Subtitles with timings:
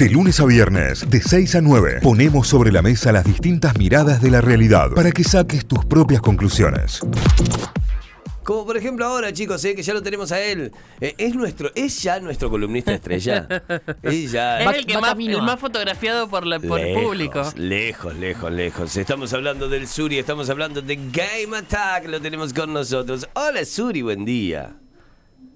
[0.00, 4.22] De lunes a viernes, de 6 a 9, ponemos sobre la mesa las distintas miradas
[4.22, 7.00] de la realidad para que saques tus propias conclusiones.
[8.42, 10.72] Como por ejemplo ahora, chicos, eh, que ya lo tenemos a él.
[11.02, 13.46] Eh, es nuestro, es ya nuestro columnista estrella.
[14.02, 14.62] es ya.
[14.62, 17.42] Es el, que más, el más fotografiado por, la, por el público.
[17.56, 18.96] Lejos, lejos, lejos.
[18.96, 22.08] Estamos hablando del Suri, estamos hablando de Game Attack.
[22.08, 23.28] Lo tenemos con nosotros.
[23.34, 24.76] Hola, Suri, buen día.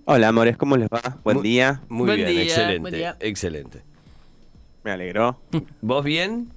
[0.05, 1.17] Hola, amores, ¿cómo les va?
[1.25, 1.81] Buen día.
[1.89, 2.79] Muy Buen bien, día, excelente.
[2.81, 3.17] buen día.
[3.21, 3.94] Excelente.
[4.85, 5.39] Me alegró.
[5.81, 6.49] ¿Vos bien?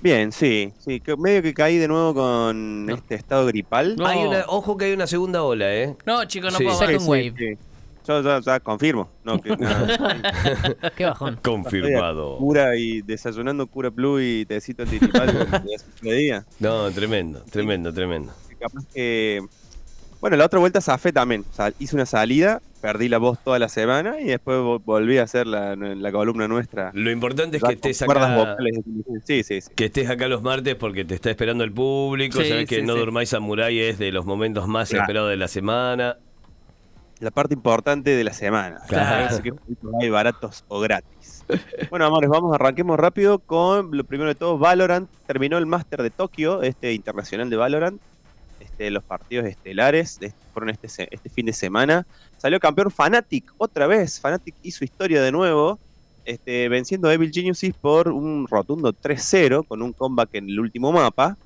[0.00, 3.96] Bien, sí, sí, que medio que caí de nuevo con este estado gripal.
[3.96, 4.06] No.
[4.06, 5.96] Hay una, ojo que hay una segunda ola, ¿eh?
[6.04, 6.64] No, chicos, no Sí.
[6.64, 7.34] puedo Sí, bajar Sí, un wave.
[7.38, 7.58] sí.
[8.06, 9.08] Yo ya, ya confirmo.
[9.24, 11.38] No, que, no, Qué bajón.
[11.42, 12.36] Confirmado.
[12.36, 15.48] cura y desayunando cura blue y tecito antigripal
[16.02, 16.44] de día.
[16.60, 18.30] No, tremendo, tremendo, tremendo.
[18.60, 19.40] Capaz que.
[20.20, 21.46] Bueno, la otra vuelta zafé también.
[21.50, 25.16] O sea, hice una salida, perdí la voz toda la semana y después vo- volví
[25.16, 26.90] a hacer la, la columna nuestra.
[26.92, 28.36] Lo importante es que estés acá.
[28.36, 28.80] vocales.
[29.24, 29.70] Sí, sí, sí.
[29.74, 32.42] Que estés acá los martes porque te está esperando el público.
[32.42, 32.98] Sí, Sabes que sí, No sí.
[32.98, 35.04] Durmáis Samurai es de los momentos más Claro.
[35.04, 36.18] esperados de la semana.
[37.20, 38.80] La parte importante de la semana.
[38.86, 39.26] Claro.
[39.30, 39.54] Así que
[40.02, 41.42] hay baratos o gratis.
[41.88, 44.58] Bueno, amores, vamos, arranquemos rápido con lo primero de todo.
[44.58, 48.00] Valorant terminó el Máster de Tokio, este internacional de Valorant.
[48.64, 50.18] Este, los partidos estelares
[50.52, 52.06] fueron este, este fin de semana.
[52.38, 54.20] Salió campeón Fnatic otra vez.
[54.20, 55.78] Fnatic hizo historia de nuevo,
[56.24, 60.92] este, venciendo a Evil Geniuses por un rotundo 3-0 con un comeback en el último
[60.92, 61.36] mapa.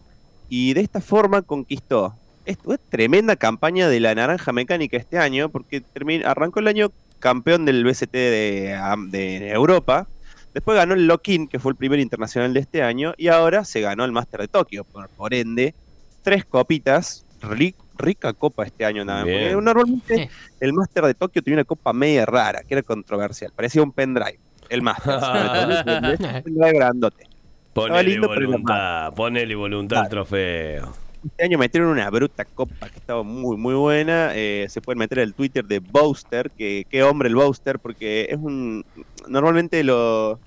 [0.49, 2.15] Y de esta forma conquistó.
[2.47, 5.83] Esto es tremenda campaña de la Naranja Mecánica este año, porque
[6.25, 10.07] arrancó el año campeón del BST de, Europa.
[10.55, 13.83] Después ganó el Lock-in, que fue el primer internacional de este año, y ahora se
[13.83, 14.85] ganó el Máster de Tokio.
[14.85, 15.75] Por, por ende,
[16.23, 19.25] tres copitas, ri- rica copa este año nada.
[19.25, 19.53] Bien.
[19.53, 23.83] Porque normalmente el Máster de Tokio tenía una copa media rara, que era controversial, parecía
[23.83, 24.39] un pendrive.
[24.69, 25.15] El Máster.
[25.15, 27.27] un pendrive grandote.
[27.73, 30.25] Ponele lindo, voluntad, ponele voluntad al Claro.
[30.25, 30.93] trofeo.
[31.25, 34.31] Este año metieron una bruta copa que estaba muy, muy buena.
[34.35, 38.37] Eh, se pueden meter el Twitter de Bowster, que qué hombre el Bowster, porque es
[38.39, 38.85] un.
[39.29, 40.39] Normalmente lo-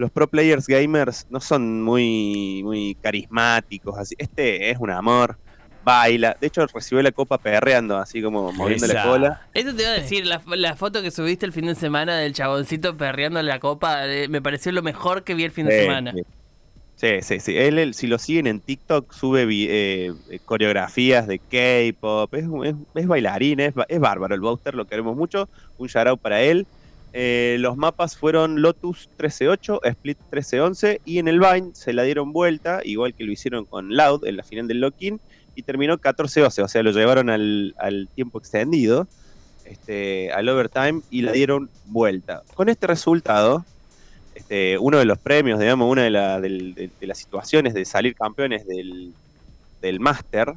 [0.00, 3.98] los pro players gamers no son muy, muy carismáticos.
[3.98, 4.14] Así.
[4.18, 5.36] Este es un amor,
[5.84, 6.36] baila.
[6.40, 9.40] De hecho, recibió la copa perreando, así como moviendo la cola.
[9.54, 12.32] Eso te iba a decir, la, la foto que subiste el fin de semana del
[12.32, 15.82] chaboncito perreando la copa, eh, me pareció lo mejor que vi el fin de Sí,
[15.82, 16.12] semana.
[16.12, 16.22] sí.
[16.96, 17.56] Sí, sí, sí.
[17.56, 22.34] Él, él, si lo siguen en TikTok, sube eh, eh, coreografías de K-pop.
[22.34, 24.34] Es, es, es bailarín, es, ba- es bárbaro.
[24.34, 25.48] El Bowster lo queremos mucho.
[25.78, 26.66] Un shout out para él.
[27.12, 32.32] Eh, los mapas fueron Lotus 13-8, Split 13-11 y en el Vine se la dieron
[32.32, 35.20] vuelta, igual que lo hicieron con Loud en la final del Lock-in,
[35.56, 39.08] y terminó 14-12, o sea, lo llevaron al, tiempo extendido,
[39.64, 42.42] este, al overtime, y la dieron vuelta.
[42.54, 43.64] Con este resultado,
[44.36, 49.12] este, uno de los premios, digamos, una de, las situaciones de salir campeones del,
[49.82, 50.54] del Master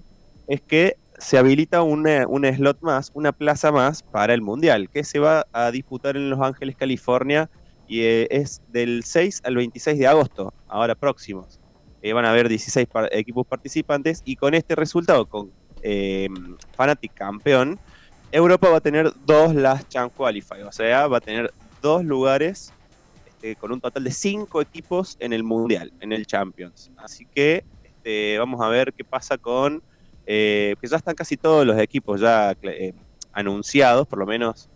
[0.48, 5.04] es que se habilita una, una slot más, una plaza más para el Mundial, que
[5.04, 7.50] se va a disputar en Los Ángeles, California,
[7.86, 11.60] y eh, es del 6 al 26 de agosto, ahora próximos.
[12.02, 16.28] Eh, van a haber 16 par- equipos participantes, y con este resultado, con eh,
[16.78, 17.80] Fnatic campeón,
[18.32, 22.74] Europa va a tener dos Last Chance Qualify, o sea, va a tener dos lugares
[23.26, 26.92] este, con un total de cinco equipos en el Mundial, en el Champions.
[26.96, 29.82] Así que este, vamos a ver qué pasa con...
[30.26, 32.94] eh, que ya están casi todos los equipos ya eh,
[33.32, 34.70] anunciados, por lo menos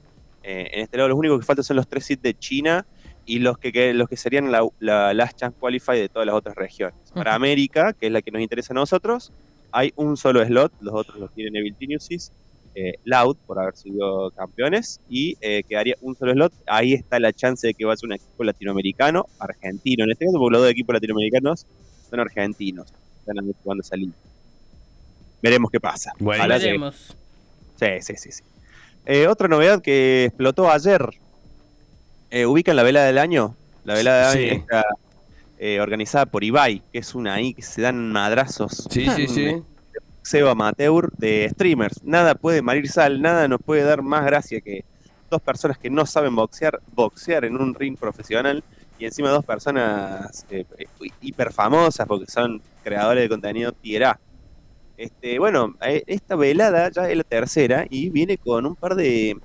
[0.44, 1.10] eh, en este lado.
[1.10, 2.86] Los únicos que faltan son los tres seeds de China
[3.26, 6.36] y los que, que- los que serían la, la Last Chance Qualify de todas las
[6.36, 6.98] otras regiones.
[7.14, 7.36] Para.
[7.36, 9.32] América, que es la que nos interesa a nosotros,
[9.72, 12.32] hay un solo slot, los otros los tienen Evil Geniuses,
[12.74, 16.54] eh, Loud por haber sido campeones y eh, quedaría un solo slot.
[16.68, 20.54] Ahí está la chance de que vaya un equipo latinoamericano, argentino en este caso, porque
[20.54, 21.66] los dos equipos latinoamericanos
[22.10, 24.14] son argentinos, están jugando esa liga.
[25.42, 26.12] Veremos qué pasa.
[26.20, 27.16] Bueno, Ojalá que- Veremos.
[27.80, 28.32] Sí, sí, sí.
[28.32, 28.44] sí.
[29.06, 31.08] Eh, otra novedad que explotó ayer.
[32.30, 33.56] Eh, ¿Ubican la velada del año?
[33.86, 34.50] La velada del Sí.
[34.50, 34.84] año está
[35.60, 38.88] eh, organizada por Ibai, que es una ahí que se dan madrazos.
[38.92, 39.64] Sí, sí, sí.
[40.22, 42.04] Seba amateur de streamers.
[42.04, 44.84] Nada puede marir sal, nada nos puede dar más gracia que
[45.32, 48.64] dos personas que no saben boxear, boxear en un ring profesional
[49.00, 50.66] y encima dos personas eh,
[51.22, 54.20] hiper famosas porque son creadores de contenido tierra.
[54.98, 59.36] Este, bueno, eh, esta velada ya es la tercera y viene con un par de.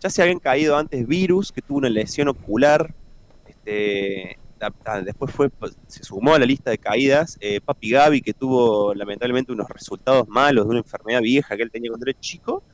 [0.00, 2.94] Ya se habían caído antes Virus, que tuvo una lesión ocular.
[3.44, 4.40] Este,
[5.04, 7.36] después fue pues, se sumó a la lista de caídas.
[7.40, 11.70] eh, Papi Gaby, que tuvo lamentablemente unos resultados malos de una enfermedad vieja que él
[11.72, 12.64] tenía cuando era chico.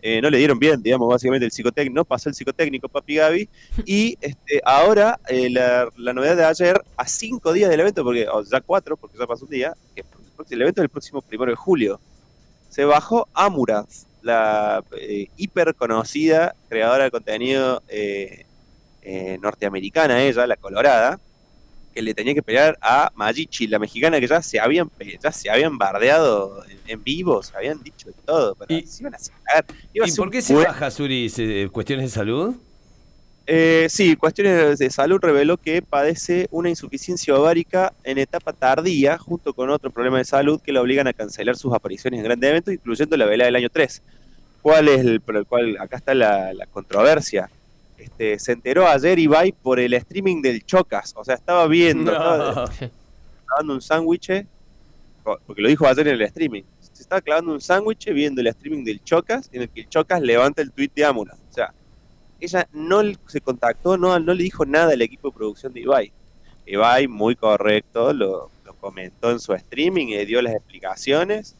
[0.00, 3.50] eh, no le dieron bien, digamos, básicamente el psicotécnico, no pasó el psicotécnico Papi Gaby,
[3.84, 8.26] y este, ahora eh, la, la novedad de ayer, a cinco días del evento, porque
[8.28, 10.02] o ya cuatro, porque ya pasó un día, que
[10.50, 12.00] el evento es el próximo primero de julio,
[12.68, 13.88] se bajó Amurath,
[14.22, 18.44] la eh, hiper conocida creadora de contenido eh,
[19.02, 21.18] eh, norteamericana, ella, la colorada,
[21.92, 24.90] que le tenía que pelear a Magichi, la mexicana, que ya se habían
[25.22, 29.02] ya se habían bardeado en, en vivo, se habían dicho de todo, pero Y- se
[29.02, 29.66] iban a sacar.
[29.92, 31.28] ¿Y por qué se baja, Suri?
[31.28, 32.56] ¿Se- ¿Cuestiones de salud?
[33.46, 39.52] Eh, sí, cuestiones de salud reveló que padece una insuficiencia ovárica en etapa tardía, junto
[39.52, 42.72] con otro problema de salud que le obligan a cancelar sus apariciones en grandes eventos,
[42.74, 44.02] incluyendo la velada del año 3.
[44.60, 47.50] ¿Cuál es el, por el cual acá está la, la controversia?
[47.98, 52.54] Este, se enteró ayer Ibai por el streaming del Chocas, o sea, estaba viendo, estaba
[52.54, 52.88] No.
[53.46, 54.46] clavando un sándwich,
[55.46, 58.84] porque lo dijo ayer en el streaming, se estaba clavando un sándwich viendo el streaming
[58.84, 61.36] del Chocas, en el que el Chocas levanta el tweet de Amura.
[62.42, 66.12] Ella no se contactó, no, no le dijo nada al equipo de producción de Ibai.
[66.66, 71.54] Ibai, muy correcto, lo, lo comentó en su streaming y dio las explicaciones.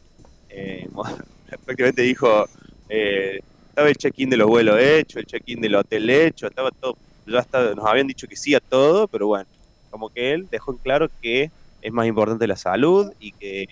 [0.49, 0.89] Eh,
[1.65, 2.47] prácticamente dijo,
[2.89, 3.39] eh,
[3.69, 7.39] estaba el check-in de los vuelos hecho, el check-in del hotel hecho, estaba todo, ya
[7.39, 9.45] está, nos habían dicho que sí a todo, pero bueno,
[9.89, 11.49] como que él dejó en claro que
[11.81, 13.67] es más importante la salud y que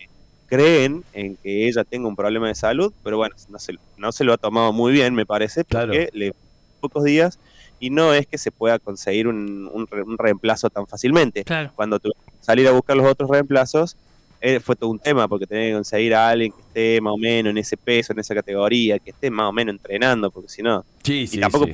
[0.48, 4.24] creen en que ella tenga un problema de salud, pero bueno, no se, no se
[4.24, 5.88] lo ha tomado muy bien, me parece, Claro.
[5.88, 6.34] porque le
[6.82, 7.40] pocos días
[7.80, 11.44] y no es que se pueda conseguir un, un re- un reemplazo tan fácilmente.
[11.46, 11.72] Claro.
[11.76, 13.96] Cuando tuve que salir a buscar los otros reemplazos,
[14.42, 17.18] eh, fue todo un tema, porque tenía que conseguir a alguien que esté más o
[17.18, 20.62] menos en ese peso, en esa categoría, que esté más o menos entrenando, porque si
[20.64, 21.74] no, Sí, sí, y tampoco sí.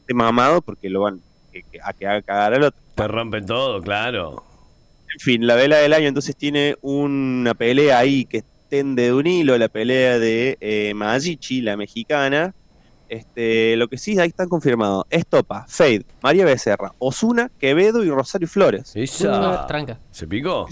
[0.00, 1.20] esté mamado, porque lo van
[1.52, 2.80] que- que- a que haga cagar al otro.
[2.94, 4.42] Te rompen todo, claro.
[5.14, 9.26] En fin, la vela del año entonces tiene una pelea ahí que extende de un
[9.26, 12.54] hilo, la pelea de eh, Magichi, la mexicana.
[13.12, 15.04] Este, lo que sí, ahí están confirmados.
[15.10, 18.96] Estopa, Fade, María Becerra, Osuna, Quevedo y Rosario Flores.
[18.96, 19.66] Esa.
[19.66, 19.98] Tranca.
[20.10, 20.66] ¿Se picó?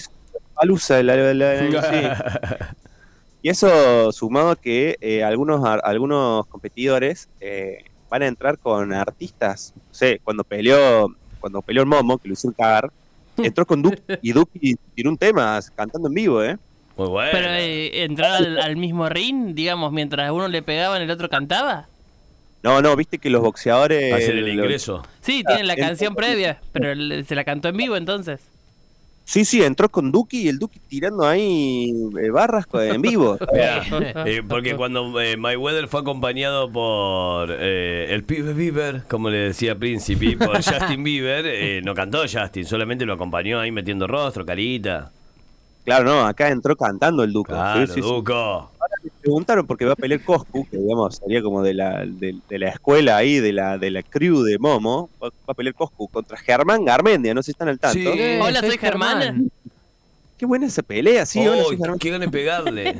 [0.56, 2.64] Alusa, la, la- la- sí.
[3.42, 8.93] Y eso sumado a que eh, algunos, ar- algunos competidores eh, van a entrar con
[8.94, 9.72] artistas.
[9.76, 11.08] No sé, cuando peleó,
[11.40, 12.90] cuando peleó el Momo, que lo hicieron cagar,
[13.36, 16.56] entró con Duki y Duki tiró un tema cantando en vivo, ¿eh?
[16.96, 17.31] Muy bueno.
[17.32, 21.86] Pero eh, entrar al, al mismo ring, digamos, mientras uno le pegaban, el otro cantaba.
[22.62, 24.12] No, no, viste que los boxeadores.
[24.12, 25.02] Hacer el ingreso.
[25.20, 28.40] Sí, tienen la entró canción previa, pero se la cantó en vivo entonces.
[29.30, 33.38] Sí, sí, entró con Duki y el Duki tirando ahí eh, barras en vivo.
[34.26, 39.38] Eh, porque cuando eh, My Weather fue acompañado por eh, el pibe Bieber, como le
[39.38, 44.44] decía Príncipe, por Justin Bieber, eh, no cantó Justin, solamente lo acompañó ahí metiendo rostro,
[44.44, 45.12] carita.
[45.84, 47.52] Claro, no, acá entró cantando el Duco.
[47.52, 48.08] Claro, Sí, sí, sí.
[49.20, 52.69] Preguntaron porque va a pelear Coscu, que digamos sería como de la, de, de la
[52.69, 55.08] escuela ahí, de la, de la crew de Momo.
[55.23, 58.12] Va, va a pelear Coscu contra Germán Garmendia, no sé si están al tanto.
[58.12, 58.38] Sí.
[58.43, 59.50] Hola, soy Germán.
[60.37, 61.99] Qué buena esa pelea, sí, hola, soy Germán.
[61.99, 62.99] qué ganas pegarle.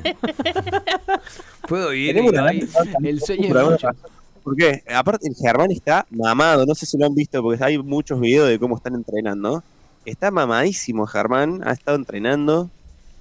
[1.69, 2.17] ¿Puedo ir?
[2.17, 2.69] Ibai?
[3.03, 3.83] El sueño de alguna muchos.
[3.83, 4.11] razón.
[4.43, 4.83] ¿Por qué?
[4.95, 8.49] Aparte, el Germán está mamado, no sé si lo han visto, porque hay muchos videos
[8.49, 9.63] de cómo están entrenando.
[10.05, 12.71] Está mamadísimo Germán, ha estado entrenando.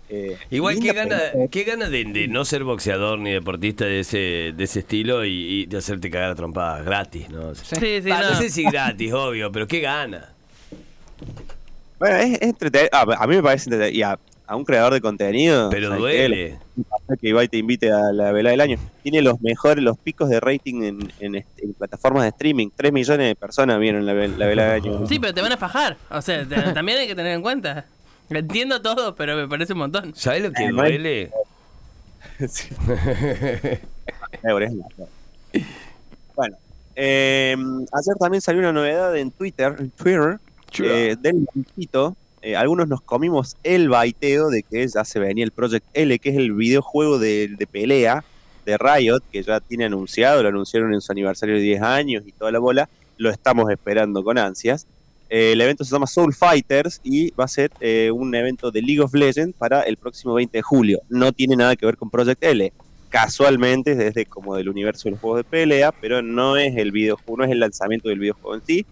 [0.10, 1.20] Eh, Igual, qué gana,
[1.52, 5.62] qué gana de, de no ser boxeador ni deportista de ese, de ese estilo y,
[5.62, 7.54] y de hacerte cagar a trompadas gratis, ¿no?
[7.56, 8.20] Sí, no.
[8.32, 10.30] no sé si gratis, obvio, pero qué gana.
[12.00, 12.90] Bueno, es, es entretenido.
[12.94, 13.98] Ah, a mí me parece entretenido.
[13.98, 15.70] Y a, a un creador de contenido.
[15.70, 16.58] Pero duele.
[17.22, 18.78] que Ibai te invite a la vela del año.
[19.04, 22.70] Tiene los mejores, los picos de rating en, en est- en plataformas de streaming.
[22.76, 25.08] 3 millones de personas vieron la, la vela del año.
[25.08, 25.98] Sí, pero te van a fajar.
[26.10, 27.86] O sea, te- también hay que tener en cuenta.
[28.30, 30.14] Entiendo todo, pero me parece un montón.
[30.16, 31.32] ¿Sabes lo que Además- duele?
[32.48, 32.70] Sí.
[34.44, 34.86] Euro, es la-
[36.36, 36.58] bueno,
[36.96, 40.40] eh, ayer también salió una novedad en Twitter, en Twitter
[40.80, 42.16] eh, del baitito.
[42.42, 46.30] Eh, algunos nos comimos el baiteo de que ya se venía el Project L, que
[46.30, 48.24] es el videojuego de, de pelea
[48.66, 52.32] de Riot, que ya tiene anunciado, lo anunciaron en su aniversario de 10 años y
[52.32, 52.88] toda la bola.
[53.18, 54.88] Lo estamos esperando con ansias.
[55.30, 58.82] Eh, el evento se llama Soul Fighters y va a ser eh, un evento de
[58.82, 61.02] League of Legends para el próximo 20 de julio.
[61.08, 62.74] No tiene nada que ver con Project L.
[63.10, 66.92] Casualmente es desde como del universo de los juegos de pelea, pero no es el
[66.92, 68.86] videojuego, no es el lanzamiento del videojuego en sí.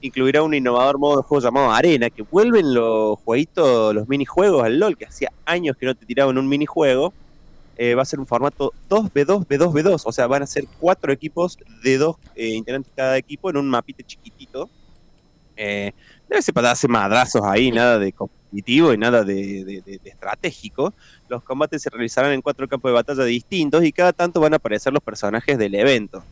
[0.00, 4.78] Incluirá un innovador modo de juego llamado Arena, que vuelven los jueguitos, los minijuegos al
[4.78, 7.12] LOL, que hacía años que no te tiraban un minijuego.
[7.76, 11.58] Eh, va a ser un formato 2v2, v2v2, o sea, van a ser cuatro equipos
[11.82, 14.68] de dos integrantes cada equipo en un mapite chiquitito.
[15.64, 15.92] Eh,
[16.28, 19.98] debe ser para darse madrazos ahí, nada de, com- competitivo y nada de, de- de-
[20.02, 20.92] de estratégico.
[21.28, 24.56] Los combates se realizarán en cuatro campos de batalla distintos y cada tanto van a
[24.56, 26.22] aparecer los personajes del evento.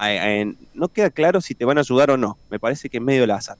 [0.00, 2.36] En- no queda claro si te van a ayudar o no.
[2.50, 3.56] Me parece que es medio al azar.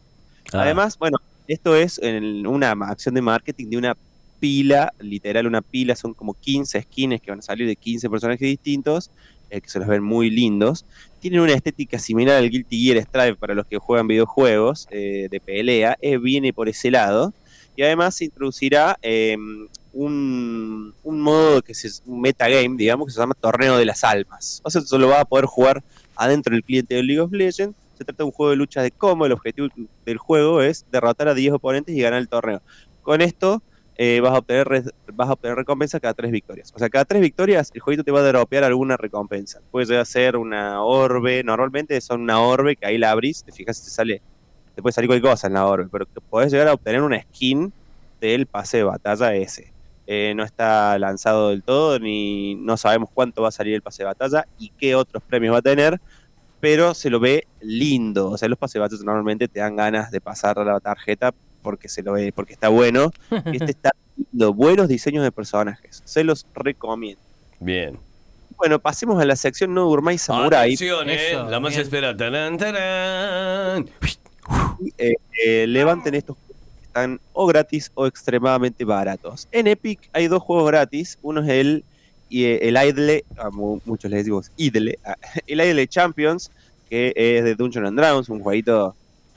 [0.52, 3.96] Ah, Además, bueno, esto es en una acción de marketing de una
[4.38, 8.46] pila, literal una pila, son como 15 skins que van a salir de 15 personajes
[8.46, 9.10] distintos,
[9.48, 10.84] eh, que se los ven muy lindos.
[11.26, 15.40] Tienen una estética similar al Guilty Gear Strive para los que juegan videojuegos eh, de
[15.40, 17.35] pelea, eh, viene por ese lado.
[17.75, 19.37] Y además se introducirá eh,
[19.92, 24.61] un, modo que es un metagame, digamos, que se llama Torneo de las Almas.
[24.62, 25.83] O sea, solo va a poder jugar
[26.14, 27.76] adentro del cliente de League of Legends.
[27.99, 29.26] Se trata de un juego de lucha de combo.
[29.26, 29.66] El objetivo
[30.04, 32.62] del juego es derrotar a 10 oponentes y ganar el torneo.
[33.02, 33.64] Con esto
[33.98, 34.84] eh, vas, a obtener
[35.14, 36.72] vas a obtener recompensa cada tres victorias.
[36.74, 39.60] O sea, cada tres victorias el jueguito te va a dropear alguna recompensa.
[39.70, 41.42] Puede llegar a ser una orbe.
[41.42, 43.42] Normalmente son una orbe que ahí la abrís.
[43.42, 44.22] Te fijas si te sale.
[44.74, 45.88] Te puede salir cualquier cosa en la orbe.
[45.90, 47.72] Pero podés llegar a obtener una skin
[48.20, 49.72] del pase de batalla ese.
[50.06, 54.04] Eh, no está lanzado del todo, ni no sabemos cuánto va a salir el pase
[54.04, 56.00] de batalla y qué otros premios va a tener,
[56.60, 58.30] pero se lo ve lindo.
[58.30, 61.34] O sea, los pases de batalla normalmente te dan ganas de pasar la tarjeta
[61.66, 63.11] porque se lo ve, porque está bueno.
[63.52, 66.00] Este está lindo, buenos diseños de personajes.
[66.04, 67.20] Se los recomiendo.
[67.58, 67.99] Bien.
[68.56, 70.75] Bueno, pasemos a la sección No Durmáis Samurai.
[70.75, 71.82] Atención, eh, Eso, la más bien.
[71.82, 72.16] esperada.
[72.16, 73.90] Tarán, tarán.
[74.96, 79.49] Eh, eh, levanten estos juegos que están o gratis o extremadamente baratos.
[79.50, 81.18] En Epic hay dos juegos gratis.
[81.20, 81.85] Uno es el,
[82.28, 85.16] y, el Idle, a muchos les decimos Idle, ah,
[85.49, 86.52] el Idle Champions,
[86.88, 88.94] que es de Dungeons and Dragons, un jueguito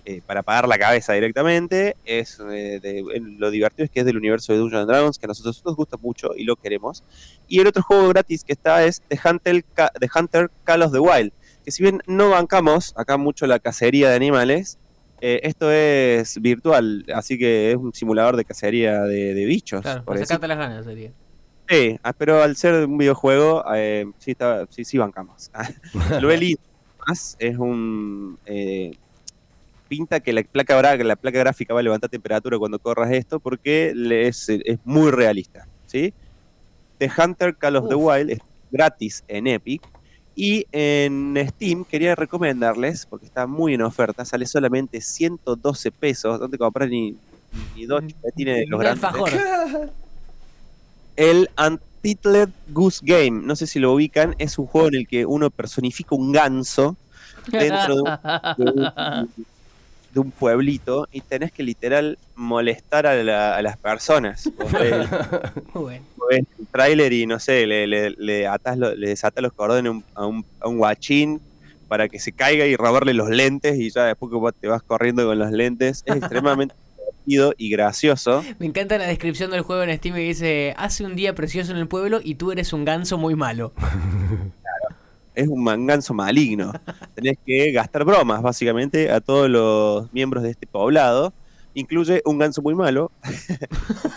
[0.09, 1.95] eh, para pagar la cabeza directamente.
[2.03, 3.03] Es eh, de-
[3.37, 5.97] lo divertido es que es del universo de Dungeons Dragons, que a nosotros nos gusta
[5.97, 7.03] mucho y lo queremos.
[7.47, 9.63] Y el otro juego gratis que está es The Hunter,
[9.99, 11.31] The Hunter Call of the Wild,
[11.63, 14.77] que si bien no bancamos acá mucho la cacería de animales,
[15.21, 19.81] eh, esto es virtual, así que es un simulador de cacería de, de bichos.
[19.81, 21.11] Claro, por sacarte las ganas sería.
[21.67, 23.63] Sí, ah, pero al ser un videojuego,
[24.17, 25.51] sí, está, sí, sí bancamos.
[26.19, 26.61] Lo ve lindo.
[27.01, 28.37] Además, es un.
[29.89, 33.39] Pinta que la placa, gra- la placa gráfica va a levantar temperatura cuando corras esto
[33.41, 33.93] porque
[34.25, 35.67] es, es muy realista.
[35.88, 36.13] ¿sí?
[37.00, 37.96] The Hunter Call of the.
[37.96, 38.39] Wild es
[38.72, 39.81] gratis en Epic.
[40.36, 46.39] Y en Steam quería recomendarles, porque está muy en oferta, sale solamente 112 pesos.
[46.39, 47.17] ¿Dónde comprar ni,
[47.75, 49.03] ni dos chupetines de los grandes?
[51.17, 55.25] El Untitled Goose Game, no sé si lo ubican, es un juego en el que
[55.25, 56.96] uno personifica un ganso
[57.51, 58.10] dentro de un,
[58.58, 59.29] de un-
[60.11, 64.49] de un pueblito y tenés que literal molestar a, la- a las personas.
[64.79, 65.07] Ves,
[65.73, 66.05] Muy bueno.
[66.29, 69.85] ves el tráiler y no sé, le, le, le atás lo- le desatás los cordones
[69.85, 71.41] a un, a, un, a un guachín
[71.87, 74.81] para que se caiga y robarle los lentes y ya después que vos te vas
[74.83, 76.01] corriendo con los lentes.
[76.05, 76.75] Es extremadamente
[77.25, 78.43] divertido y gracioso.
[78.59, 81.77] Me encanta la descripción del juego en Steam que dice, hace un día precioso en
[81.77, 83.73] el pueblo y tú eres un ganso muy malo.
[85.35, 86.73] es un manganzo maligno.
[87.19, 91.33] Tenés que gastar bromas, básicamente, a todos los miembros de este poblado.
[91.73, 93.11] Incluye un ganso muy malo,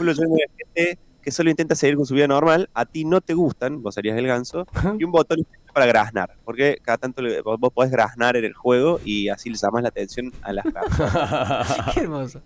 [0.74, 2.68] gente que solo intenta seguir con su vida normal.
[2.74, 4.66] A ti no te gustan, vos serías el ganso.
[4.98, 5.38] Y un botón
[5.74, 9.50] para graznar, porque cada tanto le- vos, vos podés graznar en el juego y así
[9.50, 11.94] le llamas la atención a las personas.
[11.94, 12.40] Qué hermoso.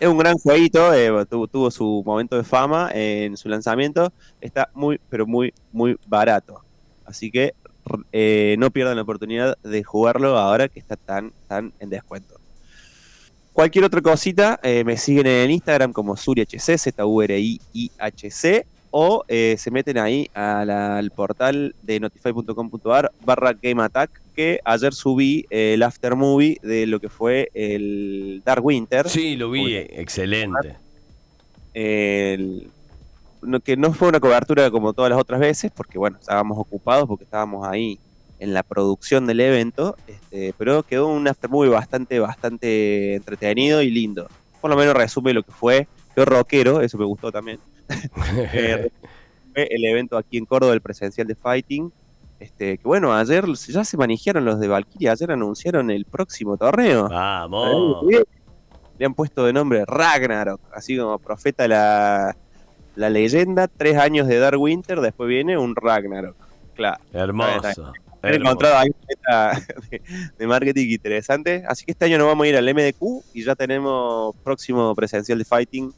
[0.00, 4.12] Es un gran jueguito, eh, tuvo, tuvo su momento de fama en su lanzamiento.
[4.40, 6.62] Está muy, pero muy, muy barato.
[7.04, 7.52] Así que
[8.12, 12.34] eh, no pierdan la oportunidad de jugarlo ahora que está tan, tan en descuento.
[13.52, 19.98] Cualquier otra cosita, eh, me siguen en Instagram como SuriHC, Z-U-R-I-I-H-C, o eh, se meten
[19.98, 26.14] ahí a la- al portal de notify.com.ar barra Game Attack, que ayer subí el after
[26.14, 29.08] movie de lo que fue el Dark Winter.
[29.08, 30.76] Sí, lo vi, excelente.
[31.74, 32.70] el-
[33.42, 37.06] no- que no fue una cobertura como todas las otras veces, porque bueno, estábamos ocupados
[37.06, 37.98] porque estábamos ahí
[38.40, 44.28] en la producción del evento, este, pero quedó un aftermovie bastante, bastante entretenido y lindo.
[44.60, 47.58] Por lo menos resume lo que fue, quedó rockero, eso me gustó también.
[48.52, 48.90] Eh,
[49.52, 51.90] fue el evento aquí en Córdoba, el presencial de Fighting.
[52.38, 57.08] Este, que bueno, ayer ya se manejaron los de Valkyria, ayer anunciaron el próximo torneo.
[57.08, 58.04] Vamos.
[58.98, 62.36] Le han puesto de nombre Ragnarok, así como profeta la,
[62.98, 63.68] la leyenda.
[63.68, 66.36] Tres años de Dark Winter, después viene un Ragnarok.
[66.74, 67.00] Claro.
[67.12, 67.92] Hermoso.
[68.22, 68.90] He encontrado ahí
[69.90, 70.02] de,
[70.36, 71.64] de marketing interesante.
[71.68, 75.38] Así que este año nos vamos a ir al MDQ y ya tenemos próximo presencial
[75.38, 75.92] de Fighting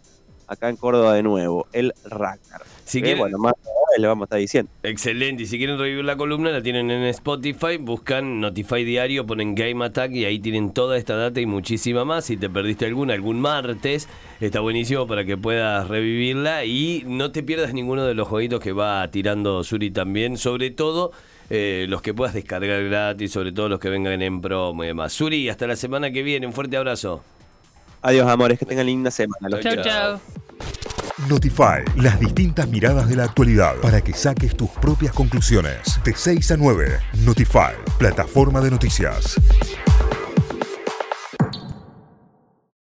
[0.51, 2.63] acá en Córdoba de nuevo, el Ragnar.
[2.85, 3.55] Si Eh, quieren- Bueno, más
[3.99, 4.71] le vamos a estar diciendo.
[4.83, 9.55] Excelente, y si quieren revivir la columna la tienen en Spotify, buscan Notify Diario, ponen
[9.55, 12.25] Game Attack y ahí tienen toda esta data y muchísima más.
[12.25, 14.09] Si te perdiste alguna algún martes,
[14.41, 18.73] está buenísimo para que puedas revivirla y no te pierdas ninguno de los jueguitos que
[18.73, 21.13] va tirando Suri también, sobre todo
[21.53, 25.13] eh, los que puedas descargar gratis, sobre todo los que vengan en promo y demás.
[25.13, 27.23] Suri, hasta la semana que viene, un fuerte abrazo.
[28.03, 29.49] Adiós, amores, que tengan linda semana.
[29.49, 29.85] Los Chau, Chau.
[29.85, 30.21] chau.
[31.29, 36.01] Notify, las distintas miradas de la actualidad para que saques tus propias conclusiones.
[36.03, 39.37] De 6 a 9, Notify, plataforma de noticias.